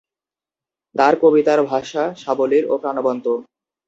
[0.95, 3.25] তাঁর কবিতার ভাষা সাবলীল ও প্রাণবন্ত।